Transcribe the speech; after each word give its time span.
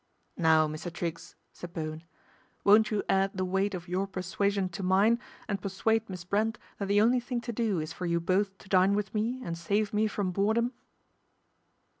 "Now, 0.35 0.67
Mr. 0.67 0.91
Triggs," 0.91 1.35
said 1.53 1.73
Bowen," 1.73 2.01
won't 2.65 2.89
you 2.89 3.03
add 3.07 3.37
the 3.37 3.45
weight 3.45 3.75
of 3.75 3.87
your 3.87 4.07
persuasion 4.07 4.67
to 4.69 4.81
mine, 4.81 5.19
and 5.47 5.61
persuade 5.61 6.09
Miss 6.09 6.23
Brent 6.23 6.57
that 6.79 6.87
the 6.87 6.99
only 6.99 7.19
thing 7.19 7.39
to 7.41 7.53
do 7.53 7.79
is 7.79 7.93
for 7.93 8.07
you 8.07 8.19
both 8.19 8.57
to 8.57 8.67
dine 8.67 8.95
with 8.95 9.13
me 9.13 9.39
and 9.43 9.55
save 9.55 9.93
me 9.93 10.07
from 10.07 10.31
boredom 10.31 10.73